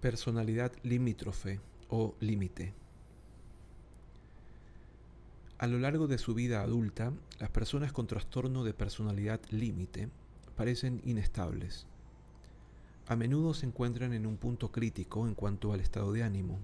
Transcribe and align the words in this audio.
Personalidad 0.00 0.72
limítrofe 0.82 1.60
o 1.88 2.14
límite. 2.20 2.72
A 5.58 5.66
lo 5.66 5.78
largo 5.78 6.06
de 6.06 6.16
su 6.16 6.32
vida 6.34 6.62
adulta, 6.62 7.12
las 7.38 7.50
personas 7.50 7.92
con 7.92 8.06
trastorno 8.06 8.64
de 8.64 8.72
personalidad 8.72 9.40
límite 9.50 10.08
parecen 10.56 11.02
inestables. 11.04 11.86
A 13.06 13.16
menudo 13.16 13.52
se 13.52 13.66
encuentran 13.66 14.14
en 14.14 14.24
un 14.26 14.38
punto 14.38 14.72
crítico 14.72 15.28
en 15.28 15.34
cuanto 15.34 15.72
al 15.74 15.80
estado 15.80 16.12
de 16.12 16.22
ánimo, 16.22 16.58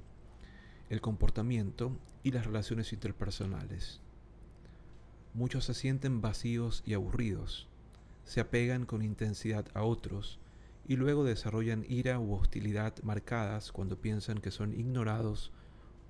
el 0.90 1.00
comportamiento 1.00 1.96
y 2.22 2.32
las 2.32 2.46
relaciones 2.46 2.92
interpersonales. 2.92 4.00
Muchos 5.34 5.64
se 5.64 5.74
sienten 5.74 6.20
vacíos 6.20 6.82
y 6.86 6.94
aburridos, 6.94 7.68
se 8.24 8.40
apegan 8.40 8.86
con 8.86 9.02
intensidad 9.02 9.66
a 9.74 9.82
otros 9.82 10.38
y 10.86 10.96
luego 10.96 11.24
desarrollan 11.24 11.84
ira 11.88 12.18
u 12.18 12.34
hostilidad 12.34 12.94
marcadas 13.02 13.72
cuando 13.72 14.00
piensan 14.00 14.38
que 14.38 14.50
son 14.50 14.72
ignorados 14.72 15.52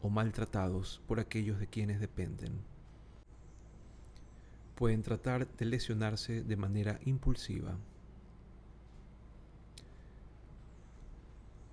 o 0.02 0.08
maltratados 0.08 1.02
por 1.06 1.18
aquellos 1.18 1.58
de 1.58 1.66
quienes 1.66 2.00
dependen. 2.00 2.60
Pueden 4.76 5.02
tratar 5.02 5.48
de 5.56 5.64
lesionarse 5.64 6.42
de 6.42 6.56
manera 6.56 7.00
impulsiva. 7.04 7.76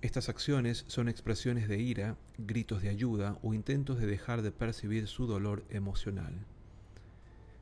Estas 0.02 0.28
acciones 0.28 0.84
son 0.88 1.08
expresiones 1.08 1.68
de 1.68 1.78
ira, 1.78 2.16
gritos 2.38 2.82
de 2.82 2.90
ayuda 2.90 3.38
o 3.42 3.54
intentos 3.54 3.98
de 3.98 4.06
dejar 4.06 4.42
de 4.42 4.52
percibir 4.52 5.08
su 5.08 5.26
dolor 5.26 5.64
emocional. 5.70 6.34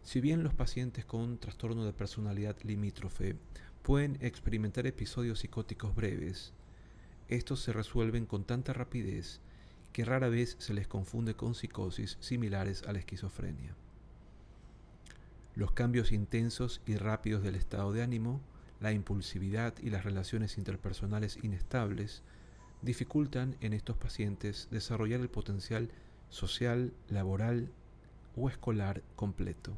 Si 0.03 0.21
bien 0.21 0.43
los 0.43 0.53
pacientes 0.53 1.05
con 1.05 1.39
trastorno 1.39 1.85
de 1.85 1.93
personalidad 1.93 2.57
limítrofe 2.63 3.37
pueden 3.85 4.17
experimentar 4.21 4.87
episodios 4.87 5.41
psicóticos 5.41 5.95
breves. 5.95 6.53
Estos 7.29 7.61
se 7.61 7.73
resuelven 7.73 8.25
con 8.25 8.45
tanta 8.45 8.73
rapidez 8.73 9.41
que 9.93 10.07
rara 10.07 10.29
vez 10.29 10.57
se 10.59 10.75
les 10.75 10.89
confunde 10.89 11.35
con 11.35 11.55
psicosis 11.55 12.17
similares 12.21 12.83
a 12.85 12.93
la 12.93 12.99
esquizofrenia. 12.99 13.77
Los 15.55 15.73
cambios 15.73 16.13
intensos 16.13 16.81
y 16.87 16.97
rápidos 16.97 17.43
del 17.43 17.55
estado 17.55 17.93
de 17.93 18.03
ánimo, 18.03 18.41
la 18.85 18.93
impulsividad 18.93 19.73
y 19.83 19.89
las 19.89 20.05
relaciones 20.05 20.59
interpersonales 20.59 21.39
inestables 21.43 22.23
dificultan 22.83 23.57
en 23.63 23.73
estos 23.73 23.97
pacientes 23.97 24.69
desarrollar 24.71 25.21
el 25.21 25.31
potencial 25.31 25.89
social, 26.29 26.93
laboral 27.09 27.73
o 28.37 28.51
escolar 28.51 29.03
completo. 29.17 29.75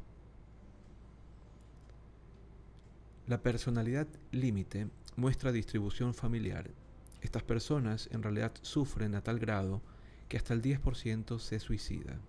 La 3.27 3.41
personalidad 3.41 4.07
límite 4.33 4.89
muestra 5.15 5.53
distribución 5.53 6.13
familiar. 6.13 6.69
Estas 7.21 7.43
personas 7.43 8.09
en 8.11 8.23
realidad 8.23 8.51
sufren 8.61 9.15
a 9.15 9.21
tal 9.21 9.39
grado 9.39 9.81
que 10.27 10.35
hasta 10.35 10.53
el 10.53 10.61
10% 10.61 11.39
se 11.39 11.61
suicida. 11.61 12.19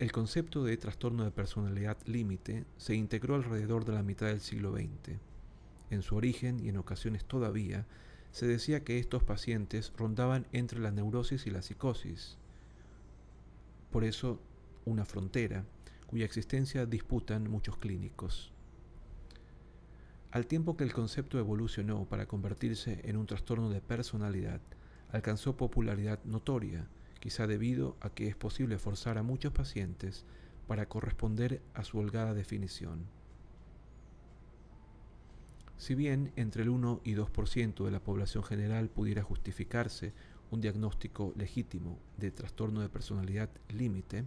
El 0.00 0.10
concepto 0.10 0.64
de 0.64 0.76
trastorno 0.76 1.22
de 1.22 1.30
personalidad 1.30 1.96
límite 2.06 2.64
se 2.78 2.96
integró 2.96 3.36
alrededor 3.36 3.84
de 3.84 3.92
la 3.92 4.02
mitad 4.02 4.26
del 4.26 4.40
siglo 4.40 4.72
XX. 4.72 5.18
En 5.90 6.02
su 6.02 6.16
origen 6.16 6.58
y 6.58 6.68
en 6.68 6.78
ocasiones 6.78 7.24
todavía, 7.24 7.86
se 8.32 8.48
decía 8.48 8.82
que 8.82 8.98
estos 8.98 9.22
pacientes 9.22 9.92
rondaban 9.96 10.48
entre 10.50 10.80
la 10.80 10.90
neurosis 10.90 11.46
y 11.46 11.50
la 11.50 11.62
psicosis. 11.62 12.38
Por 13.92 14.02
eso, 14.02 14.40
una 14.84 15.04
frontera 15.04 15.64
cuya 16.08 16.24
existencia 16.24 16.86
disputan 16.86 17.48
muchos 17.48 17.76
clínicos. 17.76 18.52
Al 20.32 20.48
tiempo 20.48 20.76
que 20.76 20.82
el 20.82 20.92
concepto 20.92 21.38
evolucionó 21.38 22.04
para 22.06 22.26
convertirse 22.26 23.00
en 23.04 23.16
un 23.16 23.26
trastorno 23.26 23.70
de 23.70 23.80
personalidad, 23.80 24.60
alcanzó 25.12 25.56
popularidad 25.56 26.18
notoria, 26.24 26.88
quizá 27.24 27.46
debido 27.46 27.96
a 28.02 28.10
que 28.10 28.28
es 28.28 28.36
posible 28.36 28.76
forzar 28.76 29.16
a 29.16 29.22
muchos 29.22 29.50
pacientes 29.50 30.26
para 30.68 30.90
corresponder 30.90 31.62
a 31.72 31.82
su 31.82 31.98
holgada 31.98 32.34
definición. 32.34 33.06
Si 35.78 35.94
bien 35.94 36.32
entre 36.36 36.64
el 36.64 36.68
1 36.68 37.00
y 37.02 37.14
2% 37.14 37.82
de 37.82 37.90
la 37.90 38.00
población 38.00 38.44
general 38.44 38.90
pudiera 38.90 39.22
justificarse 39.22 40.12
un 40.50 40.60
diagnóstico 40.60 41.32
legítimo 41.34 41.98
de 42.18 42.30
trastorno 42.30 42.82
de 42.82 42.90
personalidad 42.90 43.48
límite, 43.70 44.26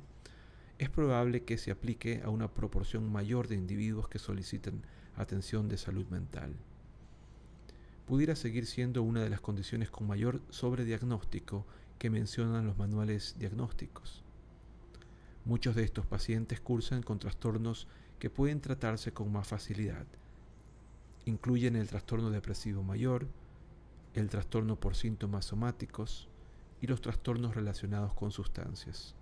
es 0.79 0.89
probable 0.89 1.43
que 1.43 1.59
se 1.59 1.69
aplique 1.69 2.23
a 2.23 2.31
una 2.31 2.51
proporción 2.51 3.11
mayor 3.11 3.47
de 3.47 3.57
individuos 3.57 4.09
que 4.09 4.17
soliciten 4.17 4.81
atención 5.15 5.69
de 5.69 5.77
salud 5.77 6.07
mental. 6.07 6.55
Pudiera 8.07 8.35
seguir 8.35 8.65
siendo 8.65 9.03
una 9.03 9.21
de 9.21 9.29
las 9.29 9.41
condiciones 9.41 9.91
con 9.91 10.07
mayor 10.07 10.41
sobrediagnóstico 10.49 11.67
que 11.97 12.09
mencionan 12.09 12.65
los 12.65 12.77
manuales 12.77 13.35
diagnósticos. 13.37 14.23
Muchos 15.45 15.75
de 15.75 15.83
estos 15.83 16.05
pacientes 16.05 16.59
cursan 16.59 17.03
con 17.03 17.19
trastornos 17.19 17.87
que 18.19 18.29
pueden 18.29 18.61
tratarse 18.61 19.13
con 19.13 19.31
más 19.31 19.47
facilidad. 19.47 20.05
Incluyen 21.25 21.75
el 21.75 21.87
trastorno 21.87 22.29
depresivo 22.29 22.83
mayor, 22.83 23.27
el 24.13 24.29
trastorno 24.29 24.79
por 24.79 24.95
síntomas 24.95 25.45
somáticos 25.45 26.27
y 26.81 26.87
los 26.87 27.01
trastornos 27.01 27.55
relacionados 27.55 28.13
con 28.13 28.31
sustancias. 28.31 29.15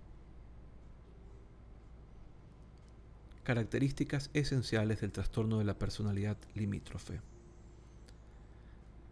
características 3.46 4.28
esenciales 4.34 5.00
del 5.00 5.12
trastorno 5.12 5.58
de 5.58 5.64
la 5.64 5.78
personalidad 5.78 6.36
limítrofe. 6.54 7.20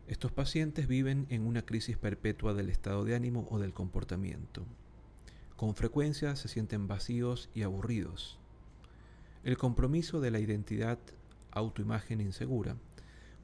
Estos 0.07 0.33
pacientes 0.33 0.87
viven 0.87 1.27
en 1.31 1.47
una 1.47 1.63
crisis 1.63 1.97
perpetua 1.97 2.53
del 2.53 2.69
estado 2.69 3.05
de 3.05 3.15
ánimo 3.15 3.49
o 3.51 3.59
del 3.59 3.73
comportamiento. 3.73 4.67
Con 5.57 5.75
frecuencia 5.75 6.37
se 6.37 6.49
sienten 6.49 6.87
vacíos 6.87 7.49
y 7.55 7.63
aburridos. 7.63 8.39
El 9.45 9.57
compromiso 9.57 10.21
de 10.21 10.31
la 10.31 10.41
identidad, 10.41 10.99
autoimagen 11.53 12.21
insegura, 12.21 12.77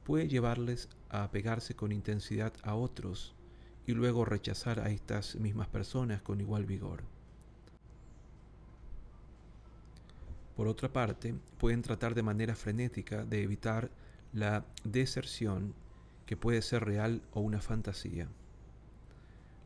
puede 0.03 0.27
llevarles 0.27 0.87
a 1.09 1.23
apegarse 1.23 1.75
con 1.75 1.91
intensidad 1.91 2.53
a 2.61 2.75
otros 2.75 3.33
y 3.87 3.93
luego 3.93 4.23
rechazar 4.23 4.81
a 4.81 4.91
estas 4.91 5.35
mismas 5.37 5.67
personas 5.67 6.21
con 6.21 6.41
igual 6.41 6.65
vigor. 6.65 7.01
Por 10.55 10.67
otra 10.67 10.93
parte, 10.93 11.33
pueden 11.57 11.81
tratar 11.81 12.13
de 12.13 12.21
manera 12.21 12.53
frenética 12.53 13.25
de 13.25 13.41
evitar 13.41 13.89
la 14.31 14.63
deserción 14.83 15.73
que 16.31 16.37
puede 16.37 16.61
ser 16.61 16.85
real 16.85 17.21
o 17.33 17.41
una 17.41 17.59
fantasía. 17.59 18.29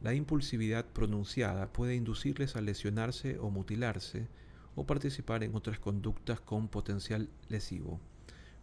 La 0.02 0.16
impulsividad 0.16 0.84
pronunciada 0.84 1.72
puede 1.72 1.94
inducirles 1.94 2.56
a 2.56 2.62
lesionarse 2.62 3.38
o 3.38 3.52
mutilarse 3.52 4.28
o 4.76 4.88
participar 4.88 5.44
en 5.44 5.54
otras 5.56 5.78
conductas 5.78 6.40
con 6.40 6.68
potencial 6.68 7.30
lesivo, 7.50 8.00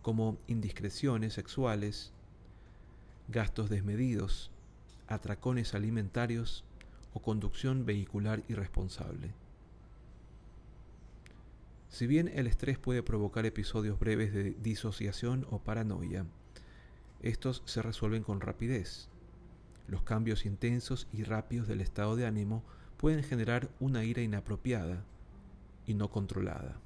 como 0.02 0.36
indiscreciones 0.48 1.34
sexuales, 1.34 2.12
gastos 3.28 3.70
desmedidos, 3.70 4.50
atracones 5.06 5.72
alimentarios 5.72 6.64
o 7.14 7.22
conducción 7.22 7.86
vehicular 7.86 8.42
irresponsable. 8.48 9.32
Si 11.88 12.08
bien 12.08 12.26
el 12.34 12.48
estrés 12.48 12.80
puede 12.80 13.04
provocar 13.04 13.46
episodios 13.46 14.00
breves 14.00 14.34
de 14.34 14.56
disociación 14.60 15.46
o 15.50 15.60
paranoia, 15.60 16.26
estos 17.22 17.62
se 17.64 17.82
resuelven 17.82 18.22
con 18.22 18.40
rapidez. 18.40 19.08
Los 19.88 20.02
cambios 20.02 20.44
intensos 20.44 21.08
y 21.12 21.24
rápidos 21.24 21.68
del 21.68 21.80
estado 21.80 22.16
de 22.16 22.26
ánimo 22.26 22.64
pueden 22.96 23.22
generar 23.22 23.70
una 23.80 24.04
ira 24.04 24.22
inapropiada 24.22 25.04
y 25.86 25.94
no 25.94 26.10
controlada. 26.10 26.80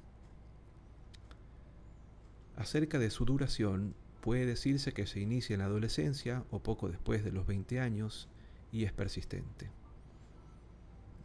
Acerca 2.55 2.97
de 2.97 3.11
su 3.11 3.25
duración, 3.25 3.93
puede 4.21 4.45
decirse 4.45 4.93
que 4.93 5.05
se 5.07 5.19
inicia 5.19 5.53
en 5.53 5.59
la 5.59 5.65
adolescencia 5.65 6.43
o 6.49 6.59
poco 6.59 6.89
después 6.89 7.23
de 7.23 7.31
los 7.31 7.45
20 7.45 7.79
años 7.79 8.27
y 8.71 8.83
es 8.83 8.91
persistente. 8.91 9.69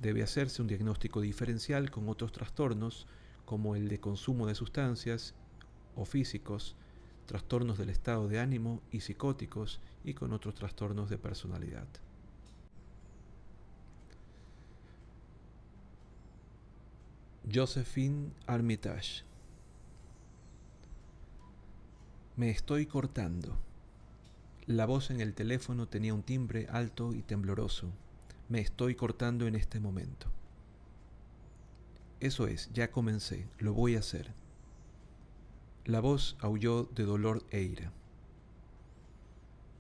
Debe 0.00 0.22
hacerse 0.22 0.62
un 0.62 0.68
diagnóstico 0.68 1.20
diferencial 1.20 1.90
con 1.90 2.08
otros 2.08 2.32
trastornos 2.32 3.06
como 3.44 3.76
el 3.76 3.88
de 3.88 3.98
consumo 3.98 4.46
de 4.46 4.54
sustancias 4.54 5.34
o 5.96 6.04
físicos, 6.04 6.76
trastornos 7.26 7.78
del 7.78 7.90
estado 7.90 8.28
de 8.28 8.40
ánimo 8.40 8.80
y 8.90 9.00
psicóticos 9.00 9.80
y 10.04 10.14
con 10.14 10.32
otros 10.32 10.54
trastornos 10.54 11.10
de 11.10 11.18
personalidad. 11.18 11.86
Josephine 17.52 18.30
Armitage 18.46 19.24
Me 22.36 22.50
estoy 22.50 22.86
cortando. 22.86 23.58
La 24.66 24.86
voz 24.86 25.10
en 25.10 25.20
el 25.20 25.34
teléfono 25.34 25.86
tenía 25.86 26.14
un 26.14 26.22
timbre 26.22 26.66
alto 26.70 27.14
y 27.14 27.22
tembloroso. 27.22 27.90
Me 28.48 28.60
estoy 28.60 28.94
cortando 28.94 29.46
en 29.46 29.54
este 29.54 29.80
momento. 29.80 30.28
Eso 32.20 32.46
es, 32.46 32.70
ya 32.72 32.90
comencé, 32.90 33.48
lo 33.58 33.74
voy 33.74 33.96
a 33.96 33.98
hacer. 33.98 34.32
La 35.84 35.98
voz 35.98 36.36
aulló 36.38 36.84
de 36.94 37.02
dolor 37.02 37.42
e 37.50 37.60
ira. 37.62 37.90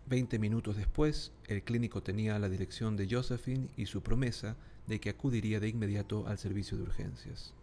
Veinte 0.06 0.40
minutos 0.40 0.76
después, 0.76 1.30
el 1.46 1.62
clínico 1.62 2.02
tenía 2.02 2.36
la 2.40 2.48
dirección 2.48 2.96
de 2.96 3.06
Josephine 3.08 3.68
y 3.76 3.86
su 3.86 4.02
promesa 4.02 4.56
de 4.88 4.98
que 4.98 5.10
acudiría 5.10 5.60
de 5.60 5.68
inmediato 5.68 6.26
al 6.26 6.38
servicio 6.38 6.76
de 6.76 6.82
urgencias. 6.82 7.54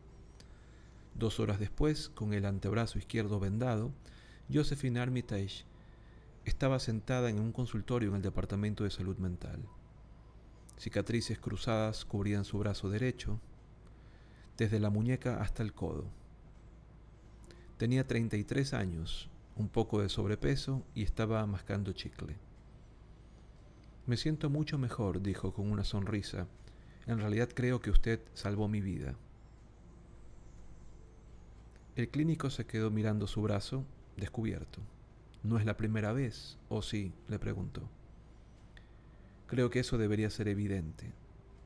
Dos 1.16 1.42
horas 1.42 1.60
después, 1.60 2.08
con 2.08 2.34
el 2.34 2.46
antebrazo 2.46 2.98
izquierdo 2.98 3.42
vendado, 3.42 3.92
Josephine 4.50 5.02
Armitage 5.02 5.66
estaba 6.46 6.80
sentada 6.80 7.30
en 7.30 7.42
un 7.42 7.52
consultorio 7.52 8.08
en 8.08 8.16
el 8.16 8.22
Departamento 8.22 8.86
de 8.86 8.90
Salud 8.90 9.18
Mental. 9.18 9.60
Cicatrices 10.78 11.40
cruzadas 11.40 12.06
cubrían 12.06 12.46
su 12.46 12.58
brazo 12.58 12.90
derecho, 12.90 13.38
desde 14.58 14.80
la 14.80 14.90
muñeca 14.90 15.42
hasta 15.42 15.62
el 15.62 15.74
codo. 15.74 16.06
Tenía 17.80 18.06
33 18.06 18.74
años, 18.74 19.30
un 19.56 19.70
poco 19.70 20.02
de 20.02 20.10
sobrepeso 20.10 20.84
y 20.96 21.04
estaba 21.04 21.46
mascando 21.46 21.94
chicle. 21.94 22.36
Me 24.06 24.18
siento 24.18 24.50
mucho 24.50 24.78
mejor, 24.78 25.22
dijo 25.22 25.54
con 25.54 25.72
una 25.72 25.86
sonrisa. 25.86 26.46
En 27.08 27.20
realidad 27.20 27.48
creo 27.56 27.80
que 27.80 27.90
usted 27.90 28.20
salvó 28.34 28.68
mi 28.68 28.81
vida. 28.81 29.16
El 31.96 32.10
clínico 32.10 32.50
se 32.50 32.66
quedó 32.66 32.92
mirando 32.92 33.28
su 33.28 33.42
brazo, 33.42 33.86
descubierto. 34.18 34.81
¿No 35.42 35.58
es 35.58 35.66
la 35.66 35.78
primera 35.78 36.12
vez? 36.12 36.58
¿O 36.68 36.81
sí? 36.81 37.14
le 37.30 37.40
preguntó. 37.40 37.88
Creo 39.48 39.70
que 39.70 39.80
eso 39.80 39.98
debería 39.98 40.30
ser 40.30 40.50
evidente. 40.50 41.14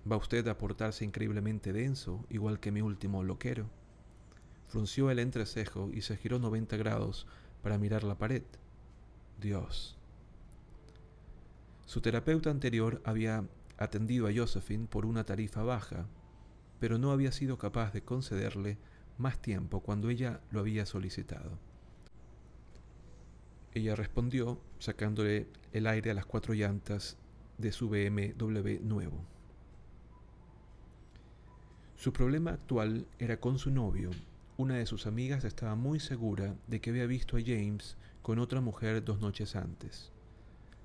¿Va 0.09 0.17
usted 0.17 0.47
a 0.47 0.59
portarse 0.59 1.05
increíblemente 1.05 1.73
denso, 1.73 2.23
igual 2.29 2.59
que 2.59 2.71
mi 2.71 2.81
último 2.83 3.23
loquero? 3.23 3.67
Frunció 4.73 5.11
el 5.11 5.19
entrecejo 5.19 5.91
y 5.93 6.01
se 6.01 6.17
giró 6.17 6.39
90 6.39 6.77
grados 6.77 7.27
para 7.61 7.77
mirar 7.77 8.03
la 8.03 8.17
pared. 8.17 8.41
Dios. 9.39 9.99
Su 11.85 12.01
terapeuta 12.01 12.49
anterior 12.49 12.99
había 13.05 13.47
atendido 13.77 14.25
a 14.25 14.31
Josephine 14.35 14.87
por 14.87 15.05
una 15.05 15.25
tarifa 15.25 15.61
baja, 15.61 16.07
pero 16.79 16.97
no 16.97 17.11
había 17.11 17.31
sido 17.31 17.59
capaz 17.59 17.93
de 17.93 18.01
concederle 18.01 18.79
más 19.19 19.39
tiempo 19.39 19.81
cuando 19.81 20.09
ella 20.09 20.41
lo 20.49 20.61
había 20.61 20.87
solicitado. 20.87 21.59
Ella 23.75 23.95
respondió 23.95 24.59
sacándole 24.79 25.49
el 25.71 25.85
aire 25.85 26.09
a 26.09 26.15
las 26.15 26.25
cuatro 26.25 26.55
llantas 26.55 27.17
de 27.59 27.71
su 27.71 27.89
BMW 27.89 28.81
nuevo. 28.81 29.23
Su 31.95 32.11
problema 32.11 32.53
actual 32.53 33.05
era 33.19 33.39
con 33.39 33.59
su 33.59 33.69
novio. 33.69 34.09
Una 34.55 34.75
de 34.75 34.85
sus 34.85 35.07
amigas 35.07 35.43
estaba 35.43 35.75
muy 35.75 35.99
segura 35.99 36.55
de 36.67 36.79
que 36.79 36.91
había 36.91 37.05
visto 37.05 37.37
a 37.37 37.41
James 37.41 37.97
con 38.21 38.39
otra 38.39 38.61
mujer 38.61 39.03
dos 39.03 39.19
noches 39.19 39.55
antes. 39.55 40.11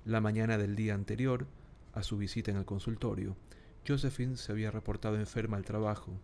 La 0.05 0.21
mañana 0.21 0.57
del 0.57 0.75
día 0.75 0.95
anterior, 0.95 1.47
a 1.93 2.03
su 2.03 2.17
visita 2.17 2.51
en 2.51 2.57
el 2.57 2.65
consultorio, 2.65 3.35
Josephine 3.87 4.37
se 4.37 4.51
había 4.51 4.71
reportado 4.71 5.19
enferma 5.19 5.57
al 5.57 5.65
trabajo. 5.65 6.19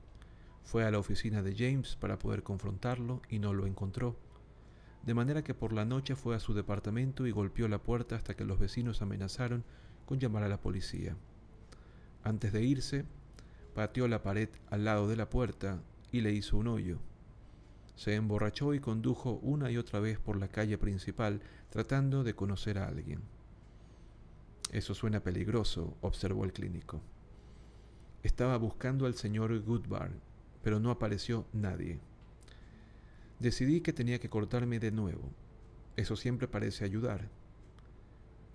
Fue 0.64 0.86
a 0.86 0.92
la 0.92 1.00
oficina 1.00 1.44
de 1.44 1.56
James 1.56 1.96
para 1.96 2.18
poder 2.18 2.44
confrontarlo 2.44 3.22
y 3.30 3.40
no 3.40 3.54
lo 3.54 3.68
encontró 3.68 4.18
de 5.06 5.14
manera 5.14 5.44
que 5.44 5.54
por 5.54 5.72
la 5.72 5.86
noche 5.86 6.16
fue 6.16 6.36
a 6.36 6.40
su 6.40 6.54
departamento 6.54 7.28
y 7.28 7.32
golpeó 7.32 7.68
la 7.68 7.78
puerta 7.78 8.16
hasta 8.16 8.36
que 8.36 8.44
los 8.44 8.60
vecinos 8.60 9.02
amenazaron 9.02 9.64
con 10.06 10.20
llamar 10.20 10.44
a 10.44 10.50
la 10.50 10.60
policía. 10.60 11.16
Antes 12.24 12.52
de 12.52 12.64
irse, 12.64 13.06
pateó 13.76 14.08
la 14.08 14.24
pared 14.24 14.50
al 14.72 14.84
lado 14.84 15.08
de 15.08 15.16
la 15.16 15.30
puerta 15.30 15.80
y 16.12 16.22
le 16.22 16.32
hizo 16.32 16.58
un 16.58 16.68
hoyo. 16.68 17.00
Se 17.96 18.14
emborrachó 18.16 18.74
y 18.74 18.80
condujo 18.80 19.40
una 19.42 19.72
y 19.72 19.78
otra 19.78 20.00
vez 20.00 20.20
por 20.20 20.38
la 20.38 20.50
calle 20.50 20.78
principal 20.78 21.42
tratando 21.70 22.24
de 22.24 22.36
conocer 22.36 22.78
a 22.78 22.88
alguien. 22.88 23.22
Eso 24.72 24.94
suena 24.94 25.22
peligroso, 25.22 25.96
observó 26.02 26.44
el 26.44 26.52
clínico. 26.52 27.02
Estaba 28.24 28.58
buscando 28.58 29.06
al 29.06 29.16
señor 29.16 29.58
Goodbar, 29.62 30.12
pero 30.62 30.80
no 30.80 30.92
apareció 30.92 31.46
nadie. 31.54 32.00
Decidí 33.40 33.82
que 33.82 33.94
tenía 33.94 34.20
que 34.20 34.30
cortarme 34.30 34.80
de 34.80 34.92
nuevo. 34.92 35.32
Eso 35.96 36.16
siempre 36.18 36.48
parece 36.48 36.84
ayudar. 36.84 37.30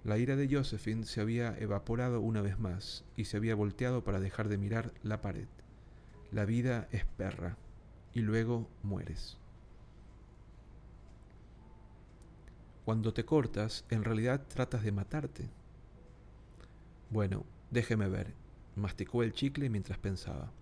La 0.04 0.18
ira 0.18 0.36
de 0.36 0.48
Josephine 0.54 1.04
se 1.04 1.20
había 1.20 1.56
evaporado 1.58 2.20
una 2.20 2.42
vez 2.42 2.58
más 2.58 3.04
y 3.16 3.26
se 3.26 3.36
había 3.36 3.54
volteado 3.54 4.02
para 4.04 4.20
dejar 4.20 4.48
de 4.48 4.58
mirar 4.58 4.92
la 5.02 5.22
pared. 5.22 5.48
La 6.32 6.44
vida 6.44 6.88
es 6.90 7.04
perra 7.04 7.56
y 8.14 8.20
luego 8.20 8.68
mueres. 8.82 9.38
Cuando 12.84 13.14
te 13.14 13.24
cortas, 13.24 13.84
en 13.90 14.04
realidad 14.04 14.46
tratas 14.48 14.82
de 14.82 14.92
matarte. 14.92 15.48
Bueno, 17.10 17.44
déjeme 17.70 18.08
ver. 18.08 18.34
Masticó 18.74 19.22
el 19.22 19.32
chicle 19.32 19.68
mientras 19.68 19.98
pensaba. 19.98 20.52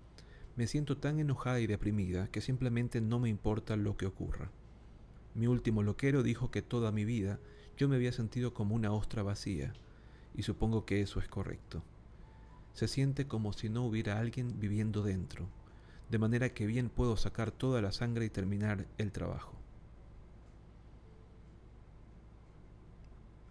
Me 0.56 0.66
siento 0.66 0.98
tan 0.98 1.20
enojada 1.20 1.60
y 1.60 1.66
deprimida 1.66 2.28
que 2.28 2.40
simplemente 2.40 3.00
no 3.00 3.18
me 3.18 3.28
importa 3.28 3.76
lo 3.76 3.96
que 3.96 4.06
ocurra. 4.06 4.50
Mi 5.34 5.46
último 5.46 5.82
loquero 5.82 6.22
dijo 6.22 6.50
que 6.50 6.62
toda 6.62 6.90
mi 6.90 7.04
vida 7.04 7.38
yo 7.76 7.88
me 7.88 7.96
había 7.96 8.12
sentido 8.12 8.52
como 8.52 8.74
una 8.74 8.92
ostra 8.92 9.22
vacía, 9.22 9.72
y 10.34 10.42
supongo 10.42 10.84
que 10.84 11.00
eso 11.00 11.20
es 11.20 11.28
correcto. 11.28 11.84
Se 12.72 12.88
siente 12.88 13.28
como 13.28 13.52
si 13.52 13.68
no 13.68 13.84
hubiera 13.84 14.18
alguien 14.18 14.58
viviendo 14.58 15.02
dentro, 15.02 15.48
de 16.10 16.18
manera 16.18 16.50
que 16.50 16.66
bien 16.66 16.88
puedo 16.88 17.16
sacar 17.16 17.50
toda 17.50 17.82
la 17.82 17.92
sangre 17.92 18.24
y 18.24 18.30
terminar 18.30 18.86
el 18.98 19.12
trabajo. 19.12 19.54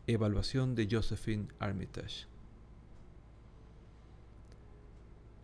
Evaluación 0.08 0.74
de 0.76 0.88
Josephine 0.90 1.48
Armitage 1.60 2.28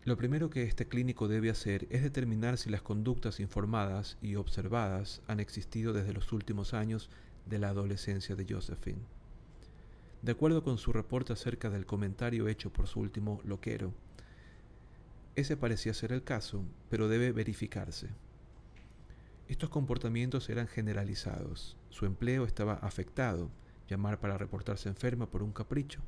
Lo 0.04 0.18
primero 0.18 0.50
que 0.50 0.64
este 0.64 0.86
clínico 0.86 1.28
debe 1.28 1.48
hacer 1.48 1.86
es 1.88 2.02
determinar 2.02 2.58
si 2.58 2.68
las 2.68 2.82
conductas 2.82 3.40
informadas 3.40 4.18
y 4.20 4.34
observadas 4.34 5.22
han 5.26 5.40
existido 5.40 5.94
desde 5.94 6.12
los 6.12 6.30
últimos 6.32 6.74
años 6.74 7.08
de 7.46 7.58
la 7.58 7.70
adolescencia 7.70 8.36
de 8.36 8.46
Josephine. 8.46 9.00
De 10.20 10.32
acuerdo 10.32 10.62
con 10.62 10.76
su 10.76 10.92
reporte 10.92 11.32
acerca 11.32 11.70
del 11.70 11.86
comentario 11.86 12.48
hecho 12.48 12.70
por 12.70 12.86
su 12.86 13.00
último 13.00 13.40
loquero, 13.44 13.92
ese 15.36 15.56
parecía 15.56 15.94
ser 15.94 16.12
el 16.12 16.22
caso, 16.22 16.64
pero 16.88 17.08
debe 17.08 17.32
verificarse. 17.32 18.08
Estos 19.48 19.68
comportamientos 19.68 20.48
eran 20.48 20.68
generalizados. 20.68 21.76
Su 21.90 22.06
empleo 22.06 22.44
estaba 22.44 22.74
afectado, 22.74 23.50
llamar 23.88 24.20
para 24.20 24.38
reportarse 24.38 24.88
enferma 24.88 25.30
por 25.30 25.42
un 25.42 25.52
capricho 25.52 26.00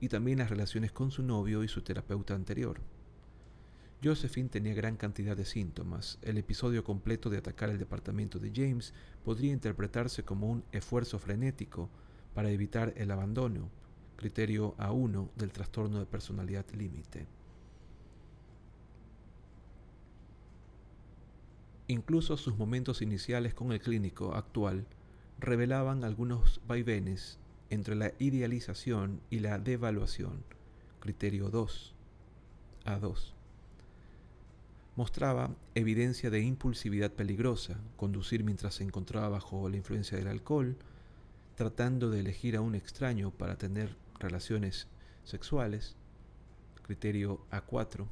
y 0.00 0.08
también 0.08 0.38
las 0.38 0.48
relaciones 0.48 0.92
con 0.92 1.10
su 1.10 1.22
novio 1.22 1.62
y 1.62 1.68
su 1.68 1.82
terapeuta 1.82 2.34
anterior. 2.34 2.80
Josephine 4.02 4.48
tenía 4.48 4.72
gran 4.72 4.96
cantidad 4.96 5.36
de 5.36 5.44
síntomas. 5.44 6.18
El 6.22 6.38
episodio 6.38 6.84
completo 6.84 7.28
de 7.28 7.36
atacar 7.36 7.68
el 7.68 7.78
departamento 7.78 8.38
de 8.38 8.50
James 8.54 8.94
podría 9.24 9.52
interpretarse 9.52 10.24
como 10.24 10.50
un 10.50 10.64
esfuerzo 10.72 11.18
frenético 11.18 11.90
para 12.32 12.50
evitar 12.50 12.94
el 12.96 13.10
abandono, 13.10 13.68
criterio 14.16 14.74
A1 14.78 15.30
del 15.36 15.52
trastorno 15.52 15.98
de 15.98 16.06
personalidad 16.06 16.64
límite. 16.70 17.26
Incluso 21.90 22.36
sus 22.36 22.56
momentos 22.56 23.02
iniciales 23.02 23.52
con 23.52 23.72
el 23.72 23.80
clínico 23.80 24.36
actual 24.36 24.86
revelaban 25.40 26.04
algunos 26.04 26.60
vaivenes 26.64 27.40
entre 27.68 27.96
la 27.96 28.12
idealización 28.20 29.20
y 29.28 29.40
la 29.40 29.58
devaluación, 29.58 30.44
criterio 31.00 31.50
2, 31.50 31.92
A2. 32.84 33.32
Mostraba 34.94 35.50
evidencia 35.74 36.30
de 36.30 36.40
impulsividad 36.42 37.10
peligrosa, 37.10 37.80
conducir 37.96 38.44
mientras 38.44 38.76
se 38.76 38.84
encontraba 38.84 39.28
bajo 39.28 39.68
la 39.68 39.76
influencia 39.76 40.16
del 40.16 40.28
alcohol, 40.28 40.76
tratando 41.56 42.08
de 42.08 42.20
elegir 42.20 42.54
a 42.54 42.60
un 42.60 42.76
extraño 42.76 43.32
para 43.32 43.58
tener 43.58 43.96
relaciones 44.20 44.86
sexuales, 45.24 45.96
criterio 46.84 47.44
A4, 47.50 48.06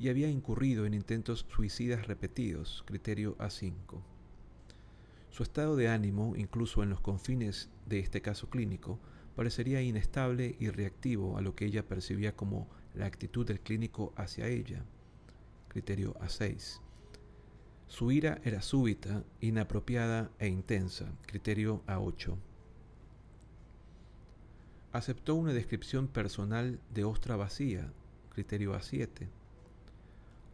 y 0.00 0.08
había 0.08 0.30
incurrido 0.30 0.86
en 0.86 0.94
intentos 0.94 1.46
suicidas 1.54 2.06
repetidos, 2.06 2.82
criterio 2.86 3.36
A5. 3.36 4.00
Su 5.28 5.42
estado 5.42 5.76
de 5.76 5.88
ánimo, 5.88 6.34
incluso 6.36 6.82
en 6.82 6.88
los 6.88 7.02
confines 7.02 7.68
de 7.84 7.98
este 7.98 8.22
caso 8.22 8.48
clínico, 8.48 8.98
parecería 9.36 9.82
inestable 9.82 10.56
y 10.58 10.70
reactivo 10.70 11.36
a 11.36 11.42
lo 11.42 11.54
que 11.54 11.66
ella 11.66 11.86
percibía 11.86 12.34
como 12.34 12.66
la 12.94 13.04
actitud 13.04 13.46
del 13.46 13.60
clínico 13.60 14.14
hacia 14.16 14.48
ella. 14.48 14.86
Criterio 15.68 16.14
A6. 16.14 16.80
Su 17.86 18.10
ira 18.10 18.40
era 18.42 18.62
súbita, 18.62 19.22
inapropiada 19.42 20.30
e 20.38 20.48
intensa. 20.48 21.12
Criterio 21.26 21.82
A8. 21.86 22.36
Aceptó 24.92 25.34
una 25.34 25.52
descripción 25.52 26.08
personal 26.08 26.80
de 26.94 27.04
ostra 27.04 27.36
vacía. 27.36 27.92
criterio 28.30 28.72
A7. 28.74 29.28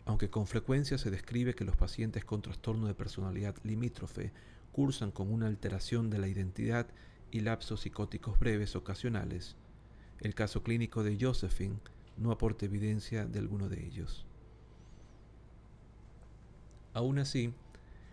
Aunque 0.06 0.30
con 0.30 0.46
frecuencia 0.46 0.98
se 0.98 1.10
describe 1.10 1.54
que 1.54 1.64
los 1.64 1.76
pacientes 1.76 2.24
con 2.24 2.40
trastorno 2.40 2.86
de 2.86 2.94
personalidad 2.94 3.56
limítrofe 3.64 4.32
cursan 4.72 5.10
con 5.10 5.32
una 5.32 5.48
alteración 5.48 6.10
de 6.10 6.18
la 6.18 6.28
identidad 6.28 6.86
y 7.32 7.40
lapsos 7.40 7.80
psicóticos 7.80 8.38
breves 8.38 8.76
ocasionales, 8.76 9.56
el 10.20 10.34
caso 10.34 10.62
clínico 10.62 11.02
de 11.02 11.18
Josephine 11.20 11.80
no 12.16 12.30
aporta 12.30 12.66
evidencia 12.66 13.26
de 13.26 13.40
alguno 13.40 13.68
de 13.68 13.84
ellos. 13.84 14.24
Aún 16.94 17.18
así, 17.18 17.52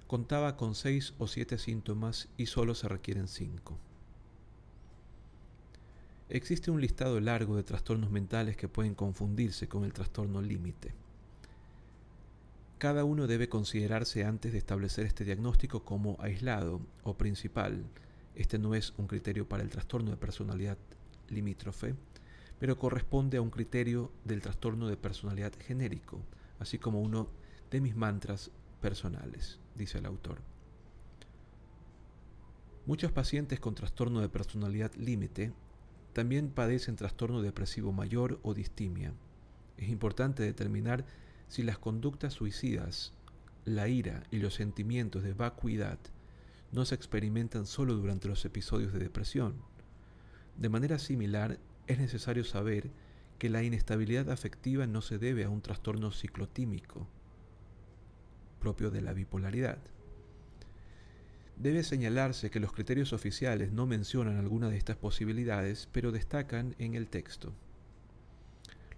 contaba 0.08 0.58
con 0.58 0.74
seis 0.74 1.14
o 1.20 1.28
siete 1.28 1.60
síntomas 1.60 2.28
y 2.38 2.48
solo 2.48 2.74
se 2.74 2.90
requieren 2.90 3.28
cinco. 3.28 3.78
Existe 6.28 6.72
un 6.72 6.82
listado 6.82 7.20
largo 7.20 7.56
de 7.56 7.64
trastornos 7.64 8.10
mentales 8.10 8.58
que 8.58 8.68
pueden 8.68 8.96
confundirse 8.96 9.68
con 9.68 9.84
el 9.84 9.94
trastorno 9.94 10.42
límite. 10.42 11.03
Cada 12.84 13.06
uno 13.06 13.28
debe 13.28 13.48
considerarse 13.48 14.26
antes 14.26 14.52
de 14.52 14.58
establecer 14.58 15.06
este 15.06 15.24
diagnóstico 15.24 15.86
como 15.86 16.18
aislado 16.20 16.82
o 17.04 17.14
principal. 17.18 17.86
Este 18.36 18.60
no 18.60 18.76
es 18.76 18.94
un 18.98 19.08
criterio 19.08 19.48
para 19.48 19.64
el 19.64 19.70
trastorno 19.70 20.12
de 20.12 20.18
personalidad 20.18 20.78
limítrofe, 21.30 21.96
pero 22.60 22.78
corresponde 22.78 23.38
a 23.38 23.42
un 23.42 23.52
criterio 23.52 24.12
del 24.26 24.42
trastorno 24.42 24.90
de 24.90 24.98
personalidad 24.98 25.54
genérico, 25.58 26.20
así 26.60 26.78
como 26.78 27.00
uno 27.00 27.30
de 27.72 27.80
mis 27.80 27.96
mantras 27.96 28.52
personales, 28.82 29.62
dice 29.76 30.00
el 30.00 30.06
autor. 30.06 30.42
Muchos 32.86 33.14
pacientes 33.14 33.62
con 33.62 33.76
trastorno 33.76 34.20
de 34.20 34.28
personalidad 34.28 34.94
límite 34.96 35.54
también 36.12 36.50
padecen 36.50 36.98
trastorno 36.98 37.42
depresivo 37.42 37.94
mayor 37.94 38.42
o 38.44 38.54
distimia. 38.54 39.14
Es 39.78 39.88
importante 39.88 40.44
determinar 40.44 41.06
si 41.54 41.62
las 41.62 41.78
conductas 41.78 42.34
suicidas, 42.34 43.14
la 43.64 43.88
ira 43.88 44.24
y 44.32 44.40
los 44.40 44.56
sentimientos 44.56 45.22
de 45.22 45.34
vacuidad 45.34 46.00
no 46.72 46.84
se 46.84 46.96
experimentan 46.96 47.68
solo 47.68 47.94
durante 47.94 48.28
los 48.28 48.44
episodios 48.44 48.92
de 48.92 48.98
depresión. 48.98 49.54
De 50.58 50.70
manera 50.70 50.98
similar, 50.98 51.60
es 51.86 52.00
necesario 52.00 52.44
saber 52.44 52.90
que 53.38 53.52
la 53.52 53.62
inestabilidad 53.62 54.32
afectiva 54.32 54.88
no 54.88 55.02
se 55.04 55.20
debe 55.20 55.44
a 55.44 55.52
un 55.52 55.62
trastorno 55.62 56.10
ciclotímico 56.10 57.08
propio 58.60 58.90
de 58.90 59.02
la 59.04 59.14
bipolaridad. 59.14 59.78
Debe 61.56 61.84
señalarse 61.84 62.50
que 62.50 62.62
los 62.62 62.74
criterios 62.74 63.14
oficiales 63.14 63.72
no 63.72 63.86
mencionan 63.86 64.38
alguna 64.38 64.70
de 64.70 64.78
estas 64.78 64.98
posibilidades, 64.98 65.88
pero 65.92 66.12
destacan 66.12 66.74
en 66.80 66.96
el 66.96 67.10
texto. 67.10 67.54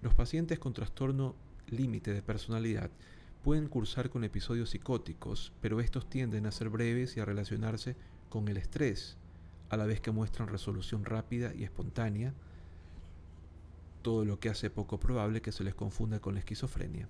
Los 0.02 0.16
pacientes 0.16 0.58
con 0.58 0.72
trastorno 0.72 1.36
límite 1.70 2.14
de 2.14 2.22
personalidad 2.22 2.92
pueden 3.44 3.68
cursar 3.68 4.10
con 4.10 4.24
episodios 4.24 4.72
psicóticos, 4.72 5.54
pero 5.62 5.80
estos 5.80 6.10
tienden 6.10 6.46
a 6.46 6.52
ser 6.52 6.70
breves 6.70 7.16
y 7.16 7.20
a 7.20 7.26
relacionarse 7.26 7.96
con 8.30 8.48
el 8.48 8.58
estrés, 8.58 9.18
a 9.70 9.78
la 9.78 9.86
vez 9.86 10.02
que 10.02 10.12
muestran 10.12 10.48
resolución 10.48 11.06
rápida 11.06 11.54
y 11.54 11.64
espontánea, 11.64 12.34
todo 14.02 14.26
lo 14.26 14.40
que 14.40 14.50
hace 14.50 14.70
poco 14.70 15.00
probable 15.00 15.42
que 15.42 15.52
se 15.52 15.64
les 15.64 15.76
confunda 15.76 16.20
con 16.20 16.34
la 16.34 16.40
esquizofrenia. 16.40 17.08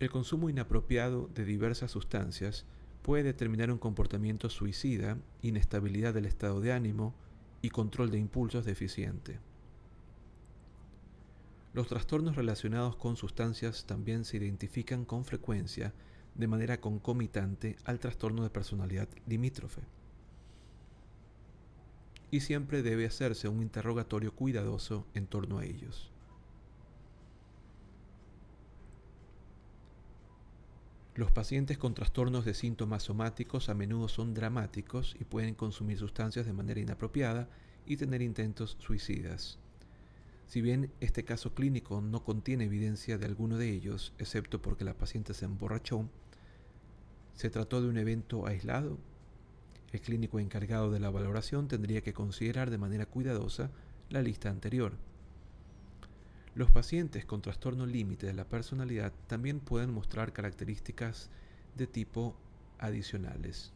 El 0.00 0.10
consumo 0.10 0.50
inapropiado 0.50 1.30
de 1.34 1.44
diversas 1.44 1.92
sustancias 1.92 2.66
puede 3.02 3.24
determinar 3.24 3.70
un 3.70 3.78
comportamiento 3.78 4.50
suicida, 4.50 5.16
inestabilidad 5.42 6.12
del 6.14 6.26
estado 6.26 6.60
de 6.60 6.72
ánimo 6.72 7.14
y 7.62 7.70
control 7.70 8.10
de 8.10 8.18
impulsos 8.18 8.64
deficiente. 8.64 9.38
Los 11.74 11.88
trastornos 11.88 12.36
relacionados 12.36 12.96
con 12.96 13.16
sustancias 13.16 13.86
también 13.86 14.24
se 14.24 14.36
identifican 14.36 15.06
con 15.06 15.24
frecuencia 15.24 15.94
de 16.34 16.46
manera 16.46 16.80
concomitante 16.80 17.76
al 17.84 17.98
trastorno 17.98 18.42
de 18.42 18.50
personalidad 18.50 19.08
limítrofe. 19.26 19.82
Y 22.30 22.40
siempre 22.40 22.82
debe 22.82 23.06
hacerse 23.06 23.48
un 23.48 23.62
interrogatorio 23.62 24.34
cuidadoso 24.34 25.06
en 25.14 25.26
torno 25.26 25.58
a 25.58 25.64
ellos. 25.64 26.10
Los 31.14 31.30
pacientes 31.30 31.76
con 31.76 31.92
trastornos 31.94 32.46
de 32.46 32.54
síntomas 32.54 33.02
somáticos 33.02 33.68
a 33.68 33.74
menudo 33.74 34.08
son 34.08 34.32
dramáticos 34.32 35.14
y 35.20 35.24
pueden 35.24 35.54
consumir 35.54 35.98
sustancias 35.98 36.46
de 36.46 36.54
manera 36.54 36.80
inapropiada 36.80 37.48
y 37.84 37.98
tener 37.98 38.22
intentos 38.22 38.76
suicidas. 38.80 39.61
Si 40.46 40.60
bien 40.60 40.90
este 41.00 41.24
caso 41.24 41.54
clínico 41.54 42.00
no 42.00 42.24
contiene 42.24 42.64
evidencia 42.64 43.18
de 43.18 43.26
alguno 43.26 43.56
de 43.56 43.70
ellos, 43.70 44.12
excepto 44.18 44.60
porque 44.60 44.84
la 44.84 44.94
paciente 44.94 45.34
se 45.34 45.46
emborrachó, 45.46 46.08
¿se 47.34 47.50
trató 47.50 47.80
de 47.80 47.88
un 47.88 47.96
evento 47.96 48.46
aislado? 48.46 48.98
El 49.92 50.00
clínico 50.00 50.38
encargado 50.38 50.90
de 50.90 51.00
la 51.00 51.10
valoración 51.10 51.68
tendría 51.68 52.02
que 52.02 52.14
considerar 52.14 52.70
de 52.70 52.78
manera 52.78 53.06
cuidadosa 53.06 53.70
la 54.10 54.22
lista 54.22 54.50
anterior. 54.50 54.94
Los 56.54 56.70
pacientes 56.70 57.24
con 57.24 57.40
trastorno 57.40 57.86
límite 57.86 58.26
de 58.26 58.34
la 58.34 58.44
personalidad 58.44 59.12
también 59.26 59.60
pueden 59.60 59.90
mostrar 59.90 60.34
características 60.34 61.30
de 61.76 61.86
tipo 61.86 62.36
adicionales. 62.78 63.72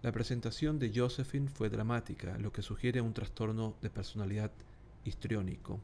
La 0.00 0.12
presentación 0.12 0.78
de 0.78 0.92
Josephine 0.94 1.48
fue 1.48 1.68
dramática, 1.68 2.38
lo 2.38 2.52
que 2.52 2.62
sugiere 2.62 3.00
un 3.00 3.12
trastorno 3.12 3.74
de 3.82 3.90
personalidad 3.90 4.52
histriónico. 5.08 5.80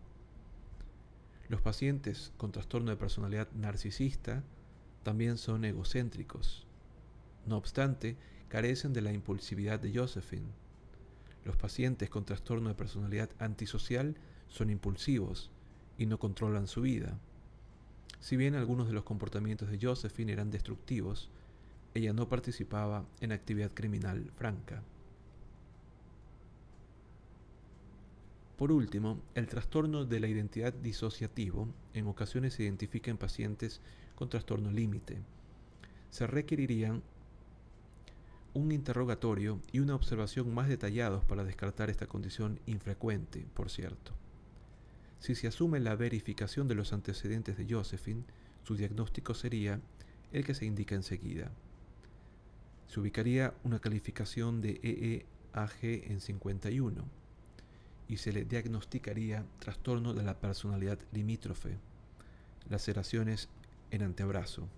Los 1.49 1.61
pacientes 1.61 2.33
con 2.37 2.53
trastorno 2.53 2.91
de 2.91 2.97
personalidad 2.97 3.51
narcisista 3.53 4.43
también 5.03 5.37
son 5.37 5.65
egocéntricos. 5.65 6.67
No 7.47 7.57
obstante, 7.57 8.17
carecen 8.49 8.93
de 8.93 9.03
la 9.03 9.13
impulsividad 9.13 9.81
de 9.81 9.93
Josephine. 9.95 10.49
Los 11.45 11.57
pacientes 11.57 12.09
con 12.09 12.25
trastorno 12.25 12.69
de 12.69 12.75
personalidad 12.75 13.29
antisocial 13.39 14.17
son 14.49 14.71
impulsivos 14.71 15.51
y 15.99 16.07
no 16.07 16.19
controlan 16.19 16.67
su 16.67 16.83
vida. 16.83 17.19
Si 18.21 18.37
bien 18.37 18.55
algunos 18.55 18.87
de 18.87 18.95
los 18.95 19.05
comportamientos 19.05 19.71
de 19.71 19.79
Josephine 19.81 20.33
eran 20.33 20.51
destructivos, 20.51 21.31
ella 21.93 22.13
no 22.13 22.29
participaba 22.29 23.05
en 23.21 23.33
actividad 23.33 23.73
criminal 23.73 24.31
franca. 24.37 24.83
Por 28.57 28.71
último, 28.71 29.21
el 29.35 29.49
trastorno 29.49 30.05
de 30.05 30.21
la 30.21 30.29
identidad 30.29 30.73
disociativo 30.73 31.69
en 31.93 32.07
ocasiones 32.07 32.55
se 32.55 32.63
identifica 32.63 33.11
en 33.11 33.19
pacientes 33.19 33.81
con 34.15 34.29
trastorno 34.29 34.71
límite. 34.71 35.19
Se 36.11 36.29
requerirían 36.29 37.03
un 38.53 38.71
interrogatorio 38.71 39.61
y 39.73 39.81
una 39.81 39.97
observación 39.97 40.55
más 40.55 40.69
detallados 40.69 41.25
para 41.25 41.43
descartar 41.43 41.91
esta 41.91 42.07
condición 42.07 42.61
infrecuente, 42.67 43.45
por 43.55 43.71
cierto. 43.71 44.13
Si 45.19 45.35
se 45.35 45.49
asume 45.49 45.81
la 45.81 45.97
verificación 45.97 46.69
de 46.69 46.77
los 46.77 46.93
antecedentes 46.93 47.57
de 47.57 47.67
Josephine, 47.69 48.23
su 48.63 48.77
diagnóstico 48.77 49.35
sería 49.35 49.81
el 50.31 50.45
que 50.45 50.55
se 50.55 50.65
indica 50.65 50.95
enseguida. 50.95 51.51
Se 52.87 53.01
ubicaría 53.01 53.53
una 53.65 53.81
calificación 53.81 54.61
de 54.61 54.79
EEAG 54.85 56.11
en 56.13 56.21
51 56.21 57.24
y 58.09 58.19
se 58.19 58.33
le 58.33 58.45
diagnosticaría 58.45 59.45
trastorno 59.59 60.13
de 60.15 60.23
la 60.23 60.39
personalidad 60.39 60.99
limítrofe, 61.13 61.79
laceraciones 62.69 63.49
en 63.91 64.03
antebrazo, 64.03 64.69